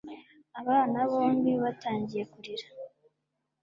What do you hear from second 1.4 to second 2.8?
batangiye kurira.